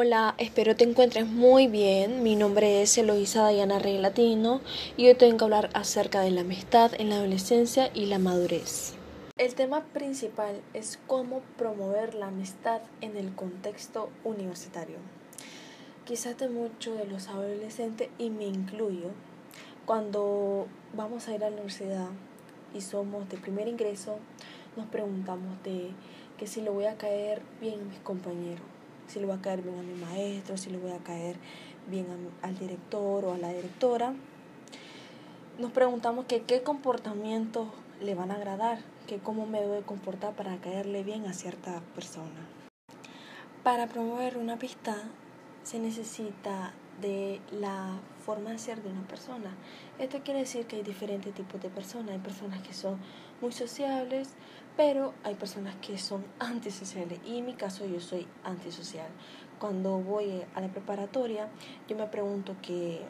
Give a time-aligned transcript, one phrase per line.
[0.00, 2.22] Hola, espero te encuentres muy bien.
[2.22, 4.60] Mi nombre es Eloisa Dayana Rey Latino
[4.96, 8.94] y hoy tengo que hablar acerca de la amistad en la adolescencia y la madurez.
[9.38, 14.98] El tema principal es cómo promover la amistad en el contexto universitario.
[16.04, 19.10] Quizás de muchos de los adolescentes, y me incluyo,
[19.84, 22.06] cuando vamos a ir a la universidad
[22.72, 24.20] y somos de primer ingreso,
[24.76, 25.90] nos preguntamos de
[26.38, 28.77] que si le voy a caer bien a mis compañeros
[29.08, 31.36] si le voy a caer bien a mi maestro, si le voy a caer
[31.88, 32.06] bien
[32.42, 34.14] al director o a la directora.
[35.58, 37.66] Nos preguntamos qué comportamientos
[38.00, 42.46] le van a agradar, que cómo me debo comportar para caerle bien a cierta persona.
[43.64, 45.02] Para promover una amistad
[45.64, 47.98] se necesita de la
[48.28, 49.56] forma de ser de una persona.
[49.98, 52.10] Esto quiere decir que hay diferentes tipos de personas.
[52.10, 52.98] Hay personas que son
[53.40, 54.34] muy sociables,
[54.76, 57.20] pero hay personas que son antisociales.
[57.24, 59.06] Y en mi caso yo soy antisocial.
[59.58, 61.48] Cuando voy a la preparatoria,
[61.88, 63.00] yo me pregunto que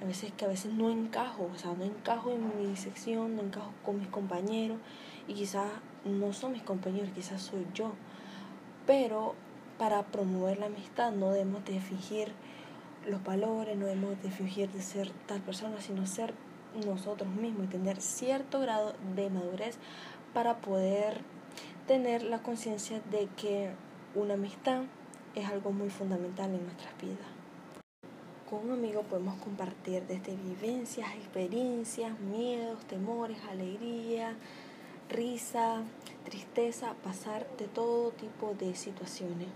[0.00, 3.42] a veces que a veces no encajo, o sea, no encajo en mi sección, no
[3.42, 4.78] encajo con mis compañeros
[5.26, 5.66] y quizás
[6.04, 7.94] no son mis compañeros, quizás soy yo.
[8.86, 9.34] Pero
[9.76, 12.32] para promover la amistad no debemos de fingir
[13.08, 16.34] los valores, no debemos de fingir de ser tal persona, sino ser
[16.86, 19.78] nosotros mismos y tener cierto grado de madurez
[20.34, 21.20] para poder
[21.86, 23.70] tener la conciencia de que
[24.14, 24.82] una amistad
[25.34, 27.26] es algo muy fundamental en nuestras vidas.
[28.48, 34.34] Con un amigo podemos compartir desde vivencias, experiencias, miedos, temores, alegría,
[35.08, 35.82] risa,
[36.24, 39.48] tristeza, pasar de todo tipo de situaciones.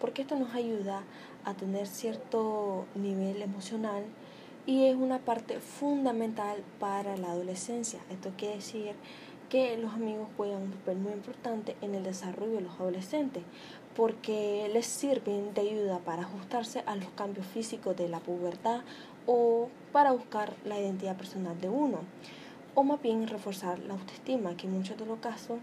[0.00, 1.02] Porque esto nos ayuda
[1.44, 4.04] a tener cierto nivel emocional
[4.66, 8.00] y es una parte fundamental para la adolescencia.
[8.10, 8.94] Esto quiere decir
[9.48, 13.42] que los amigos juegan un papel muy importante en el desarrollo de los adolescentes
[13.96, 18.82] porque les sirven de ayuda para ajustarse a los cambios físicos de la pubertad
[19.26, 21.98] o para buscar la identidad personal de uno
[22.74, 25.58] o más bien reforzar la autoestima que en muchos de los casos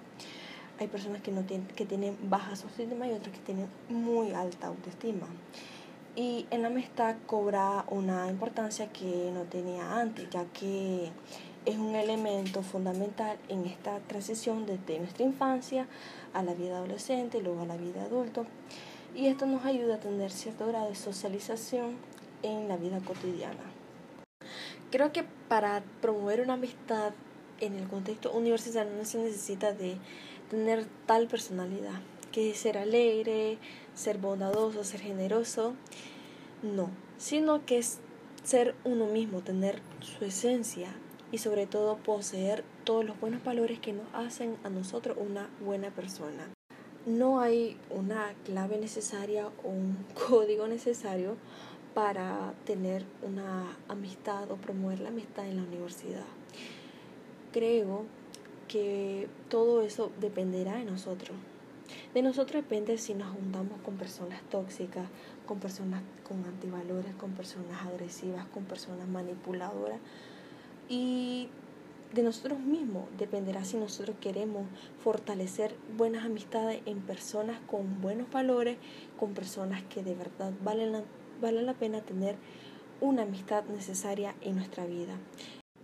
[0.80, 4.68] hay personas que no tienen que tienen baja autoestima y otras que tienen muy alta
[4.68, 5.28] autoestima
[6.18, 11.12] y en la amistad cobra una importancia que no tenía antes, ya que
[11.64, 15.86] es un elemento fundamental en esta transición desde nuestra infancia
[16.34, 18.48] a la vida adolescente y luego a la vida adulto.
[19.14, 21.98] Y esto nos ayuda a tener cierto grado de socialización
[22.42, 23.62] en la vida cotidiana.
[24.90, 27.14] Creo que para promover una amistad
[27.60, 29.98] en el contexto universitario no se necesita de
[30.50, 33.58] tener tal personalidad, que ser alegre,
[33.94, 35.74] ser bondadoso, ser generoso,
[36.62, 38.00] no, sino que es
[38.44, 40.90] ser uno mismo, tener su esencia
[41.32, 45.90] y sobre todo poseer todos los buenos valores que nos hacen a nosotros una buena
[45.92, 46.48] persona.
[47.06, 49.98] No hay una clave necesaria o un
[50.28, 51.36] código necesario
[51.94, 56.26] para tener una amistad o promover la amistad en la universidad.
[57.52, 58.06] Creo
[58.68, 61.36] que todo eso dependerá de nosotros.
[62.14, 65.08] De nosotros depende si nos juntamos con personas tóxicas,
[65.46, 70.00] con personas con antivalores, con personas agresivas, con personas manipuladoras.
[70.90, 71.50] Y
[72.14, 74.66] de nosotros mismos dependerá si nosotros queremos
[75.00, 78.78] fortalecer buenas amistades en personas con buenos valores,
[79.20, 81.04] con personas que de verdad valen la,
[81.42, 82.36] vale la pena tener
[83.02, 85.18] una amistad necesaria en nuestra vida.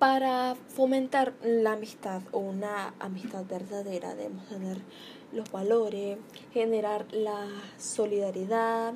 [0.04, 4.82] Para fomentar la amistad o una amistad verdadera debemos tener
[5.32, 6.18] los valores,
[6.52, 7.48] generar la
[7.78, 8.96] solidaridad,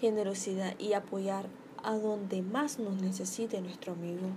[0.00, 1.46] generosidad y apoyar
[1.82, 4.28] a donde más nos necesite nuestro amigo.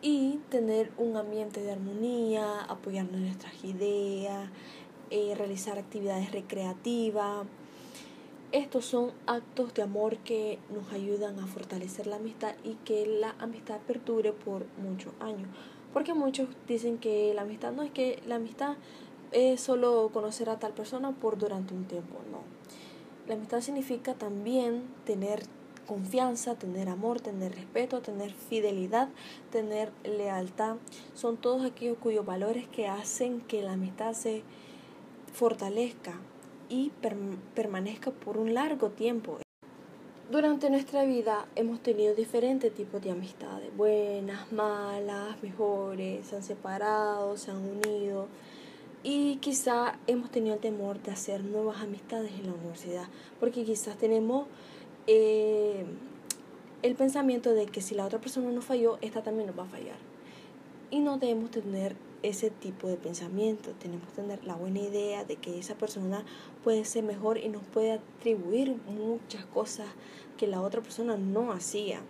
[0.00, 4.48] Y tener un ambiente de armonía, apoyarnos en nuestras ideas,
[5.10, 7.48] eh, realizar actividades recreativas.
[8.56, 13.34] Estos son actos de amor que nos ayudan a fortalecer la amistad y que la
[13.38, 15.46] amistad perdure por muchos años.
[15.92, 18.78] Porque muchos dicen que la amistad no es que la amistad
[19.30, 22.38] es solo conocer a tal persona por durante un tiempo, no.
[23.28, 25.42] La amistad significa también tener
[25.86, 29.10] confianza, tener amor, tener respeto, tener fidelidad,
[29.52, 30.76] tener lealtad.
[31.12, 34.44] Son todos aquellos cuyos valores que hacen que la amistad se
[35.34, 36.18] fortalezca
[36.68, 36.92] y
[37.54, 39.38] permanezca por un largo tiempo.
[40.30, 47.36] Durante nuestra vida hemos tenido diferentes tipos de amistades, buenas, malas, mejores, se han separado,
[47.36, 48.26] se han unido
[49.08, 53.04] y quizá hemos tenido el temor de hacer nuevas amistades en la universidad,
[53.38, 54.48] porque quizás tenemos
[55.06, 55.84] eh,
[56.82, 59.68] el pensamiento de que si la otra persona nos falló, esta también nos va a
[59.68, 59.98] fallar.
[60.90, 63.70] Y no debemos tener ese tipo de pensamiento.
[63.78, 66.24] Tenemos que tener la buena idea de que esa persona
[66.64, 69.88] puede ser mejor y nos puede atribuir muchas cosas
[70.36, 72.00] que la otra persona no hacía.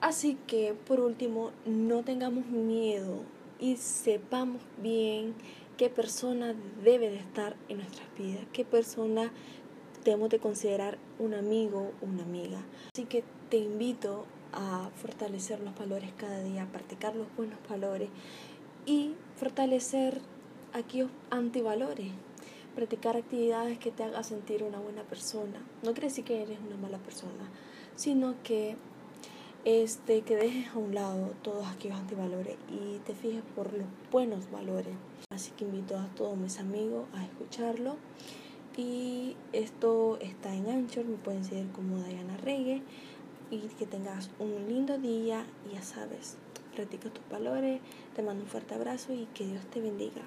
[0.00, 3.20] Así que, por último, no tengamos miedo
[3.58, 5.34] y sepamos bien
[5.76, 9.32] qué persona debe de estar en nuestras vidas, qué persona
[10.04, 12.60] debemos de considerar un amigo una amiga.
[12.94, 18.08] Así que te invito a fortalecer los valores cada día, a practicar los buenos valores
[18.86, 20.20] y fortalecer
[20.72, 22.12] aquellos antivalores.
[22.74, 25.60] Practicar actividades que te hagan sentir una buena persona.
[25.82, 27.48] No quiere decir que eres una mala persona,
[27.94, 28.76] sino que
[29.64, 34.50] este, que dejes a un lado todos aquellos antivalores y te fijes por los buenos
[34.50, 34.94] valores.
[35.30, 37.96] Así que invito a todos mis amigos a escucharlo.
[38.76, 42.82] Y esto está en Anchor, me pueden seguir como Diana Reyes.
[43.50, 46.36] Y que tengas un lindo día ya sabes,
[46.74, 47.80] practica tus valores,
[48.14, 50.22] te mando un fuerte abrazo y que Dios te bendiga.